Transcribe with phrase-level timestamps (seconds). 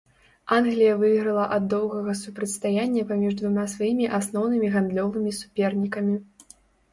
[0.55, 6.15] Англія выйграла ад доўгага супрацьстаяння паміж двума сваімі асноўнымі гандлёвымі супернікамі.